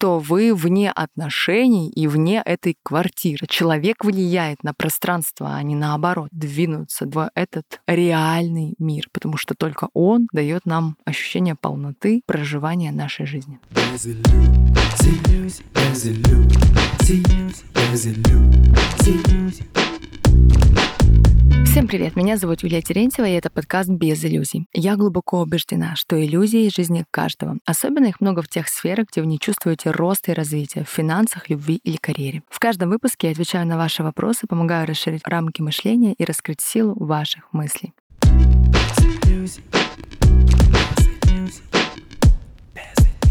кто 0.00 0.18
вы 0.18 0.54
вне 0.54 0.90
отношений 0.90 1.90
и 1.90 2.06
вне 2.06 2.40
этой 2.42 2.74
квартиры. 2.82 3.46
Человек 3.46 4.02
влияет 4.02 4.64
на 4.64 4.72
пространство, 4.72 5.54
а 5.54 5.62
не 5.62 5.74
наоборот, 5.74 6.30
двинуться 6.32 7.04
в 7.04 7.30
этот 7.34 7.82
реальный 7.86 8.76
мир, 8.78 9.08
потому 9.12 9.36
что 9.36 9.54
только 9.54 9.88
он 9.92 10.26
дает 10.32 10.64
нам 10.64 10.96
ощущение 11.04 11.54
полноты 11.54 12.22
проживания 12.24 12.92
нашей 12.92 13.26
жизни. 13.26 13.60
Всем 21.70 21.86
привет, 21.86 22.16
меня 22.16 22.36
зовут 22.36 22.64
Юлия 22.64 22.82
Терентьева, 22.82 23.28
и 23.28 23.32
это 23.32 23.48
подкаст 23.48 23.88
«Без 23.88 24.24
иллюзий». 24.24 24.66
Я 24.72 24.96
глубоко 24.96 25.40
убеждена, 25.40 25.94
что 25.94 26.20
иллюзии— 26.20 26.68
жизни 26.74 27.04
каждого. 27.12 27.58
Особенно 27.64 28.06
их 28.06 28.20
много 28.20 28.42
в 28.42 28.48
тех 28.48 28.66
сферах, 28.66 29.06
где 29.12 29.20
вы 29.20 29.28
не 29.28 29.38
чувствуете 29.38 29.92
роста 29.92 30.32
и 30.32 30.34
развития, 30.34 30.82
в 30.82 30.88
финансах, 30.88 31.48
любви 31.48 31.76
или 31.84 31.96
карьере. 31.96 32.42
В 32.50 32.58
каждом 32.58 32.90
выпуске 32.90 33.28
я 33.28 33.32
отвечаю 33.34 33.68
на 33.68 33.76
ваши 33.76 34.02
вопросы, 34.02 34.48
помогаю 34.48 34.84
расширить 34.88 35.22
рамки 35.24 35.62
мышления 35.62 36.14
и 36.14 36.24
раскрыть 36.24 36.60
силу 36.60 36.96
ваших 36.98 37.44
мыслей. 37.52 37.94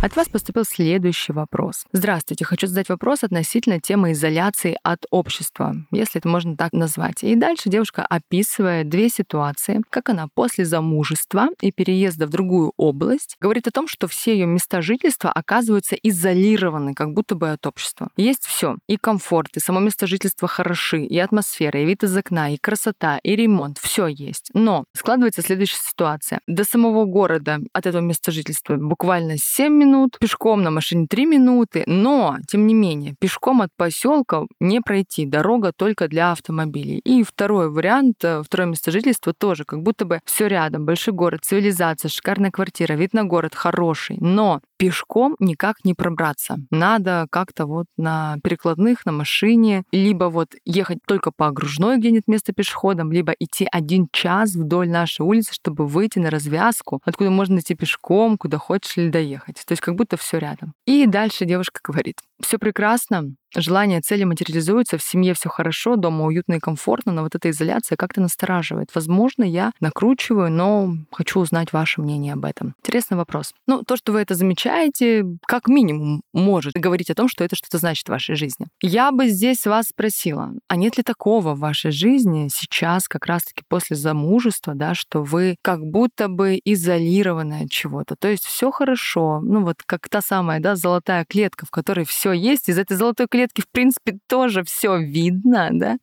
От 0.00 0.14
вас 0.14 0.28
поступил 0.28 0.62
следующий 0.64 1.32
вопрос. 1.32 1.84
Здравствуйте, 1.92 2.44
хочу 2.44 2.68
задать 2.68 2.88
вопрос 2.88 3.24
относительно 3.24 3.80
темы 3.80 4.12
изоляции 4.12 4.78
от 4.84 5.06
общества, 5.10 5.74
если 5.90 6.20
это 6.20 6.28
можно 6.28 6.56
так 6.56 6.72
назвать. 6.72 7.24
И 7.24 7.34
дальше 7.34 7.68
девушка 7.68 8.06
описывает 8.06 8.88
две 8.88 9.08
ситуации, 9.08 9.82
как 9.90 10.08
она 10.08 10.28
после 10.32 10.64
замужества 10.64 11.48
и 11.60 11.72
переезда 11.72 12.28
в 12.28 12.30
другую 12.30 12.72
область 12.76 13.36
говорит 13.40 13.66
о 13.66 13.72
том, 13.72 13.88
что 13.88 14.06
все 14.06 14.34
ее 14.34 14.46
места 14.46 14.82
жительства 14.82 15.32
оказываются 15.32 15.96
изолированы, 15.96 16.94
как 16.94 17.12
будто 17.12 17.34
бы 17.34 17.50
от 17.50 17.66
общества. 17.66 18.08
Есть 18.16 18.46
все, 18.46 18.76
и 18.86 18.98
комфорт, 18.98 19.56
и 19.56 19.60
само 19.60 19.80
место 19.80 20.06
жительства 20.06 20.46
хороши, 20.46 21.02
и 21.02 21.18
атмосфера, 21.18 21.82
и 21.82 21.84
вид 21.84 22.04
из 22.04 22.16
окна, 22.16 22.54
и 22.54 22.56
красота, 22.56 23.18
и 23.24 23.34
ремонт, 23.34 23.78
все 23.78 24.06
есть. 24.06 24.50
Но 24.54 24.84
складывается 24.96 25.42
следующая 25.42 25.80
ситуация. 25.82 26.38
До 26.46 26.62
самого 26.62 27.04
города 27.04 27.58
от 27.72 27.86
этого 27.86 28.00
места 28.00 28.30
жительства 28.30 28.76
буквально 28.76 29.34
7 29.36 29.72
минут 29.72 29.87
минут, 29.88 30.18
пешком 30.20 30.62
на 30.62 30.70
машине 30.70 31.06
3 31.08 31.26
минуты, 31.26 31.84
но, 31.86 32.36
тем 32.46 32.66
не 32.66 32.74
менее, 32.74 33.14
пешком 33.18 33.62
от 33.62 33.70
поселка 33.76 34.42
не 34.60 34.80
пройти, 34.80 35.26
дорога 35.26 35.72
только 35.72 36.08
для 36.08 36.32
автомобилей. 36.32 37.00
И 37.04 37.22
второй 37.22 37.70
вариант, 37.70 38.16
э, 38.22 38.42
второе 38.44 38.68
место 38.68 38.90
жительства 38.90 39.32
тоже, 39.32 39.64
как 39.64 39.82
будто 39.82 40.04
бы 40.04 40.20
все 40.24 40.46
рядом, 40.48 40.84
большой 40.84 41.14
город, 41.14 41.40
цивилизация, 41.42 42.08
шикарная 42.08 42.50
квартира, 42.50 42.94
вид 42.94 43.14
на 43.14 43.24
город 43.24 43.54
хороший, 43.54 44.16
но 44.20 44.60
пешком 44.78 45.36
никак 45.38 45.84
не 45.84 45.92
пробраться. 45.92 46.56
Надо 46.70 47.26
как-то 47.30 47.66
вот 47.66 47.86
на 47.96 48.38
перекладных, 48.42 49.04
на 49.04 49.12
машине, 49.12 49.82
либо 49.92 50.24
вот 50.26 50.54
ехать 50.64 50.98
только 51.06 51.30
по 51.30 51.48
окружной, 51.48 51.98
где 51.98 52.10
нет 52.10 52.24
места 52.26 52.52
пешеходам, 52.52 53.12
либо 53.12 53.32
идти 53.38 53.68
один 53.70 54.08
час 54.12 54.54
вдоль 54.54 54.88
нашей 54.88 55.22
улицы, 55.22 55.52
чтобы 55.52 55.86
выйти 55.86 56.18
на 56.18 56.30
развязку, 56.30 57.00
откуда 57.04 57.30
можно 57.30 57.58
идти 57.58 57.74
пешком, 57.74 58.38
куда 58.38 58.58
хочешь 58.58 58.96
или 58.96 59.08
доехать. 59.08 59.62
То 59.66 59.72
есть 59.72 59.82
как 59.82 59.96
будто 59.96 60.16
все 60.16 60.38
рядом. 60.38 60.72
И 60.86 61.06
дальше 61.06 61.44
девушка 61.44 61.80
говорит, 61.82 62.18
все 62.40 62.58
прекрасно, 62.58 63.34
желание 63.54 64.00
цели 64.00 64.24
материализуется, 64.24 64.98
в 64.98 65.02
семье 65.02 65.34
все 65.34 65.48
хорошо, 65.48 65.96
дома 65.96 66.26
уютно 66.26 66.54
и 66.54 66.58
комфортно, 66.58 67.12
но 67.12 67.22
вот 67.22 67.34
эта 67.34 67.50
изоляция 67.50 67.96
как-то 67.96 68.20
настораживает. 68.20 68.90
Возможно, 68.94 69.44
я 69.44 69.72
накручиваю, 69.80 70.50
но 70.50 70.94
хочу 71.12 71.40
узнать 71.40 71.72
ваше 71.72 72.00
мнение 72.00 72.34
об 72.34 72.44
этом. 72.44 72.74
Интересный 72.80 73.16
вопрос. 73.16 73.54
Ну, 73.66 73.82
то, 73.82 73.96
что 73.96 74.12
вы 74.12 74.20
это 74.20 74.34
замечаете, 74.34 75.24
как 75.46 75.68
минимум 75.68 76.22
может 76.32 76.74
говорить 76.74 77.10
о 77.10 77.14
том, 77.14 77.28
что 77.28 77.44
это 77.44 77.56
что-то 77.56 77.78
значит 77.78 78.06
в 78.06 78.10
вашей 78.10 78.36
жизни. 78.36 78.66
Я 78.82 79.12
бы 79.12 79.28
здесь 79.28 79.66
вас 79.66 79.86
спросила, 79.88 80.52
а 80.68 80.76
нет 80.76 80.96
ли 80.96 81.02
такого 81.02 81.54
в 81.54 81.60
вашей 81.60 81.90
жизни 81.90 82.48
сейчас, 82.52 83.08
как 83.08 83.26
раз-таки 83.26 83.62
после 83.68 83.96
замужества, 83.96 84.74
да, 84.74 84.94
что 84.94 85.22
вы 85.22 85.56
как 85.62 85.80
будто 85.80 86.28
бы 86.28 86.60
изолированы 86.64 87.62
от 87.64 87.70
чего-то. 87.70 88.16
То 88.16 88.28
есть 88.28 88.44
все 88.44 88.70
хорошо, 88.70 89.40
ну 89.42 89.64
вот 89.64 89.76
как 89.86 90.08
та 90.08 90.20
самая, 90.20 90.60
да, 90.60 90.76
золотая 90.76 91.24
клетка, 91.24 91.66
в 91.66 91.70
которой 91.70 92.04
все 92.04 92.32
есть, 92.32 92.68
из 92.68 92.78
этой 92.78 92.96
золотой 92.96 93.26
клетки 93.26 93.37
клетке, 93.38 93.62
в 93.62 93.70
принципе, 93.70 94.18
тоже 94.28 94.64
все 94.64 94.98
видно, 94.98 95.68
да, 95.72 95.98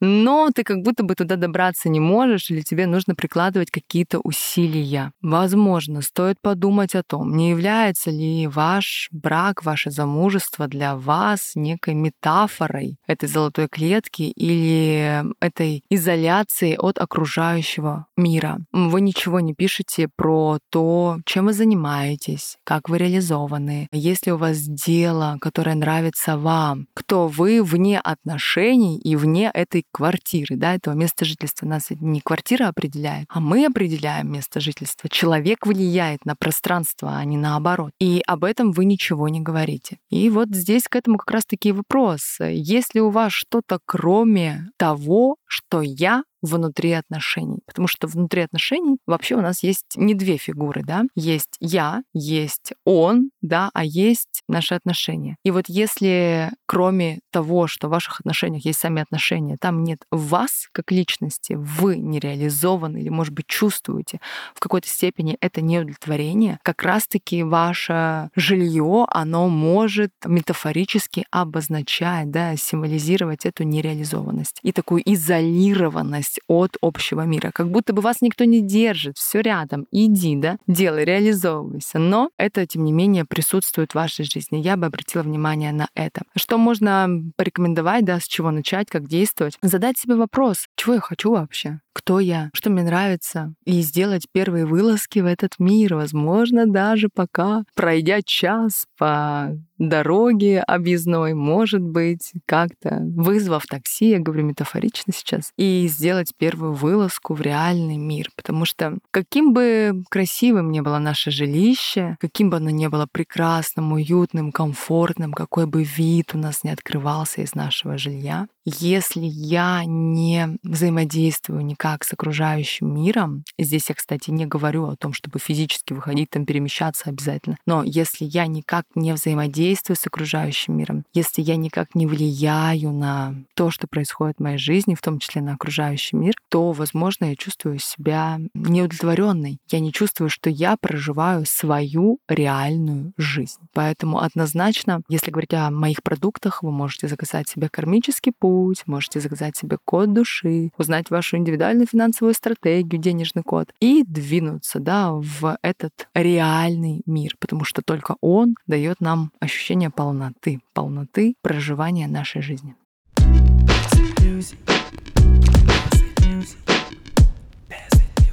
но 0.00 0.48
ты 0.54 0.62
как 0.62 0.78
будто 0.82 1.02
бы 1.02 1.14
туда 1.14 1.36
добраться 1.36 1.90
не 1.90 2.00
можешь, 2.00 2.50
или 2.50 2.62
тебе 2.62 2.86
нужно 2.86 3.14
прикладывать 3.14 3.70
какие-то 3.70 4.20
усилия. 4.20 5.12
Возможно, 5.20 6.00
стоит 6.00 6.36
подумать 6.40 6.94
о 6.94 7.02
том, 7.02 7.36
не 7.36 7.50
является 7.50 8.10
ли 8.10 8.46
ваш 8.46 9.08
брак, 9.12 9.64
ваше 9.64 9.90
замужество 9.90 10.68
для 10.68 10.96
вас 10.96 11.52
некой 11.54 11.94
метафорой 11.94 12.96
этой 13.06 13.28
золотой 13.28 13.68
клетки 13.68 14.22
или 14.22 15.22
этой 15.40 15.82
изоляции 15.90 16.76
от 16.78 16.98
окружающего 16.98 18.06
мира. 18.16 18.58
Вы 18.72 19.02
ничего 19.02 19.40
не 19.40 19.52
пишете 19.54 20.08
про 20.16 20.58
то, 20.70 21.18
чем 21.26 21.46
вы 21.46 21.52
занимаетесь, 21.52 22.56
как 22.64 22.88
вы 22.88 22.98
реализованы, 22.98 23.88
есть 23.92 24.26
ли 24.26 24.32
у 24.32 24.38
вас 24.38 24.58
дело, 24.60 25.36
которое 25.40 25.74
нравится 25.74 26.38
вам, 26.38 26.69
вам, 26.70 26.86
кто 26.94 27.26
вы 27.28 27.62
вне 27.62 27.98
отношений 27.98 28.98
и 28.98 29.16
вне 29.16 29.50
этой 29.52 29.84
квартиры, 29.92 30.56
да, 30.56 30.74
этого 30.74 30.94
места 30.94 31.24
жительства. 31.24 31.66
Нас 31.66 31.88
не 31.90 32.20
квартира 32.20 32.68
определяет, 32.68 33.26
а 33.28 33.40
мы 33.40 33.66
определяем 33.66 34.32
место 34.32 34.60
жительства. 34.60 35.08
Человек 35.08 35.66
влияет 35.66 36.24
на 36.24 36.36
пространство, 36.36 37.16
а 37.16 37.24
не 37.24 37.36
наоборот. 37.36 37.92
И 38.00 38.22
об 38.26 38.44
этом 38.44 38.72
вы 38.72 38.84
ничего 38.84 39.28
не 39.28 39.40
говорите. 39.40 39.98
И 40.10 40.30
вот 40.30 40.48
здесь 40.50 40.84
к 40.84 40.96
этому 40.96 41.18
как 41.18 41.30
раз-таки 41.30 41.72
вопрос. 41.72 42.38
Есть 42.40 42.94
ли 42.94 43.00
у 43.00 43.10
вас 43.10 43.32
что-то 43.32 43.78
кроме 43.84 44.70
того, 44.76 45.36
что 45.50 45.80
я 45.82 46.22
внутри 46.42 46.92
отношений. 46.92 47.60
Потому 47.66 47.88
что 47.88 48.06
внутри 48.06 48.42
отношений 48.42 48.98
вообще 49.06 49.34
у 49.34 49.40
нас 49.40 49.62
есть 49.62 49.96
не 49.96 50.14
две 50.14 50.36
фигуры, 50.36 50.82
да? 50.82 51.04
Есть 51.14 51.56
я, 51.60 52.02
есть 52.14 52.72
он, 52.84 53.30
да, 53.42 53.70
а 53.74 53.84
есть 53.84 54.42
наши 54.48 54.74
отношения. 54.74 55.36
И 55.44 55.50
вот 55.50 55.64
если 55.68 56.50
кроме 56.66 57.20
того, 57.30 57.66
что 57.66 57.88
в 57.88 57.90
ваших 57.90 58.20
отношениях 58.20 58.64
есть 58.64 58.78
сами 58.78 59.02
отношения, 59.02 59.56
там 59.60 59.82
нет 59.82 60.00
вас 60.10 60.68
как 60.72 60.92
личности, 60.92 61.54
вы 61.54 61.96
не 61.96 62.20
реализованы 62.20 62.98
или, 62.98 63.08
может 63.08 63.34
быть, 63.34 63.46
чувствуете 63.46 64.20
в 64.54 64.60
какой-то 64.60 64.88
степени 64.88 65.36
это 65.40 65.60
неудовлетворение, 65.60 66.58
как 66.62 66.82
раз-таки 66.82 67.42
ваше 67.42 68.30
жилье, 68.36 69.06
оно 69.10 69.48
может 69.48 70.12
метафорически 70.24 71.26
обозначать, 71.30 72.30
да, 72.30 72.56
символизировать 72.56 73.44
эту 73.46 73.64
нереализованность 73.64 74.60
и 74.62 74.72
такую 74.72 75.02
изолированность 75.40 76.40
от 76.46 76.76
общего 76.80 77.22
мира, 77.22 77.50
как 77.52 77.70
будто 77.70 77.92
бы 77.92 78.02
вас 78.02 78.20
никто 78.20 78.44
не 78.44 78.60
держит, 78.60 79.16
все 79.18 79.40
рядом, 79.40 79.86
иди, 79.90 80.36
да, 80.36 80.58
делай, 80.66 81.04
реализовывайся. 81.04 81.98
Но 81.98 82.30
это, 82.38 82.66
тем 82.66 82.84
не 82.84 82.92
менее, 82.92 83.24
присутствует 83.24 83.92
в 83.92 83.94
вашей 83.94 84.24
жизни. 84.24 84.58
Я 84.58 84.76
бы 84.76 84.86
обратила 84.86 85.22
внимание 85.22 85.72
на 85.72 85.88
это. 85.94 86.22
Что 86.36 86.58
можно 86.58 87.08
порекомендовать, 87.36 88.04
да, 88.04 88.20
с 88.20 88.24
чего 88.24 88.50
начать, 88.50 88.88
как 88.88 89.08
действовать? 89.08 89.58
Задать 89.62 89.98
себе 89.98 90.14
вопрос, 90.14 90.66
чего 90.76 90.94
я 90.94 91.00
хочу 91.00 91.32
вообще? 91.32 91.80
кто 91.92 92.20
я, 92.20 92.50
что 92.54 92.70
мне 92.70 92.82
нравится, 92.82 93.52
и 93.64 93.80
сделать 93.82 94.26
первые 94.32 94.64
вылазки 94.64 95.18
в 95.18 95.26
этот 95.26 95.58
мир, 95.58 95.96
возможно, 95.96 96.66
даже 96.66 97.08
пока 97.12 97.64
пройдя 97.74 98.22
час 98.22 98.86
по 98.96 99.56
дороге 99.88 100.60
объездной, 100.60 101.34
может 101.34 101.82
быть, 101.82 102.32
как-то 102.46 102.98
вызвав 103.00 103.66
такси, 103.66 104.10
я 104.10 104.18
говорю 104.18 104.44
метафорично 104.44 105.12
сейчас, 105.12 105.52
и 105.56 105.86
сделать 105.88 106.32
первую 106.36 106.74
вылазку 106.74 107.34
в 107.34 107.40
реальный 107.40 107.96
мир. 107.96 108.28
Потому 108.36 108.64
что 108.64 108.98
каким 109.10 109.52
бы 109.52 110.02
красивым 110.10 110.70
ни 110.70 110.80
было 110.80 110.98
наше 110.98 111.30
жилище, 111.30 112.16
каким 112.20 112.50
бы 112.50 112.58
оно 112.58 112.70
ни 112.70 112.86
было 112.86 113.06
прекрасным, 113.10 113.92
уютным, 113.92 114.52
комфортным, 114.52 115.32
какой 115.32 115.66
бы 115.66 115.82
вид 115.82 116.34
у 116.34 116.38
нас 116.38 116.62
не 116.64 116.70
открывался 116.70 117.42
из 117.42 117.54
нашего 117.54 117.96
жилья, 117.98 118.46
если 118.78 119.24
я 119.24 119.82
не 119.86 120.58
взаимодействую 120.62 121.64
никак 121.64 122.04
с 122.04 122.12
окружающим 122.12 122.94
миром, 122.94 123.44
здесь 123.58 123.88
я, 123.88 123.94
кстати, 123.94 124.30
не 124.30 124.46
говорю 124.46 124.86
о 124.86 124.96
том, 124.96 125.12
чтобы 125.12 125.38
физически 125.38 125.92
выходить, 125.92 126.30
там 126.30 126.46
перемещаться 126.46 127.10
обязательно, 127.10 127.56
но 127.66 127.82
если 127.84 128.24
я 128.24 128.46
никак 128.46 128.84
не 128.94 129.12
взаимодействую 129.12 129.96
с 129.96 130.06
окружающим 130.06 130.76
миром, 130.76 131.04
если 131.12 131.42
я 131.42 131.56
никак 131.56 131.94
не 131.94 132.06
влияю 132.06 132.92
на 132.92 133.34
то, 133.54 133.70
что 133.70 133.86
происходит 133.86 134.36
в 134.38 134.42
моей 134.42 134.58
жизни, 134.58 134.94
в 134.94 135.02
том 135.02 135.18
числе 135.18 135.42
на 135.42 135.54
окружающий 135.54 136.16
мир, 136.16 136.34
то, 136.48 136.72
возможно, 136.72 137.26
я 137.26 137.36
чувствую 137.36 137.78
себя 137.78 138.38
неудовлетворенной. 138.54 139.58
Я 139.70 139.80
не 139.80 139.92
чувствую, 139.92 140.30
что 140.30 140.50
я 140.50 140.76
проживаю 140.76 141.46
свою 141.46 142.18
реальную 142.28 143.12
жизнь. 143.16 143.60
Поэтому 143.72 144.20
однозначно, 144.20 145.02
если 145.08 145.30
говорить 145.30 145.54
о 145.54 145.70
моих 145.70 146.02
продуктах, 146.02 146.62
вы 146.62 146.70
можете 146.70 147.08
заказать 147.08 147.48
себе 147.48 147.68
кармический 147.68 148.32
путь, 148.38 148.59
путь, 148.60 148.82
можете 148.86 149.20
заказать 149.20 149.56
себе 149.56 149.78
код 149.82 150.12
души, 150.12 150.70
узнать 150.76 151.08
вашу 151.08 151.38
индивидуальную 151.38 151.86
финансовую 151.90 152.34
стратегию, 152.34 153.00
денежный 153.00 153.42
код 153.42 153.70
и 153.80 154.04
двинуться 154.06 154.80
да, 154.80 155.12
в 155.12 155.56
этот 155.62 156.08
реальный 156.14 157.00
мир, 157.06 157.36
потому 157.38 157.64
что 157.64 157.80
только 157.80 158.16
он 158.20 158.56
дает 158.66 159.00
нам 159.00 159.32
ощущение 159.40 159.88
полноты, 159.88 160.60
полноты 160.74 161.36
проживания 161.40 162.06
нашей 162.06 162.42
жизни. 162.42 162.74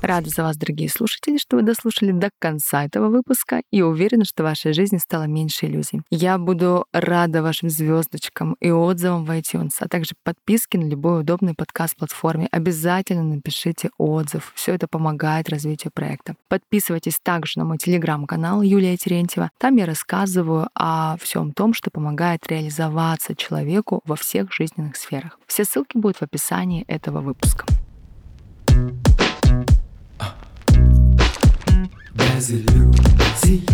Рада 0.01 0.29
за 0.29 0.43
вас, 0.43 0.57
дорогие 0.57 0.89
слушатели, 0.89 1.37
что 1.37 1.55
вы 1.57 1.63
дослушали 1.63 2.11
до 2.11 2.29
конца 2.39 2.85
этого 2.85 3.09
выпуска 3.09 3.61
и 3.71 3.81
уверена, 3.81 4.25
что 4.25 4.43
ваша 4.43 4.71
жизнь 4.71 4.99
стала 4.99 5.23
меньше 5.23 5.65
иллюзий. 5.65 6.01
Я 6.11 6.37
буду 6.37 6.85
рада 6.93 7.41
вашим 7.41 7.69
звездочкам 7.69 8.55
и 8.59 8.69
отзывам 8.69 9.25
в 9.25 9.31
iTunes, 9.31 9.71
а 9.79 9.87
также 9.87 10.13
подписке 10.23 10.77
на 10.77 10.85
любой 10.85 11.21
удобный 11.21 11.55
подкаст-платформе. 11.55 12.47
Обязательно 12.51 13.23
напишите 13.23 13.89
отзыв. 13.97 14.51
Все 14.55 14.75
это 14.75 14.87
помогает 14.87 15.49
развитию 15.49 15.91
проекта. 15.93 16.35
Подписывайтесь 16.47 17.19
также 17.21 17.59
на 17.59 17.65
мой 17.65 17.77
телеграм-канал 17.77 18.61
Юлия 18.61 18.97
Терентьева. 18.97 19.49
Там 19.57 19.77
я 19.77 19.85
рассказываю 19.87 20.69
о 20.75 21.17
всем 21.17 21.53
том, 21.53 21.73
что 21.73 21.89
помогает 21.89 22.45
реализоваться 22.47 23.35
человеку 23.35 24.01
во 24.05 24.15
всех 24.15 24.53
жизненных 24.53 24.95
сферах. 24.95 25.39
Все 25.47 25.65
ссылки 25.65 25.97
будут 25.97 26.17
в 26.17 26.21
описании 26.21 26.83
этого 26.87 27.21
выпуска. 27.21 27.65
as 32.37 32.51
a 32.51 32.57
Lucy, 32.71 33.65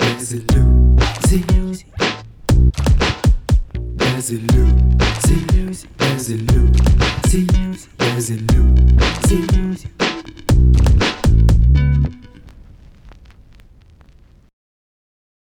as 0.00 0.32
a 0.32 0.38
Lucy, 0.52 1.44
as 4.00 4.32
a 4.32 4.34
Lucy, 4.34 5.36
as 6.00 6.30
a 6.30 6.34
Lucy, 6.34 7.46
as 8.00 8.30
a 8.30 8.34
Lucy. 8.34 10.07